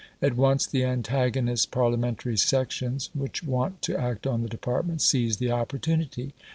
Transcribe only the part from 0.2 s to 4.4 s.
once the antagonist Parliamentary sections, which want to act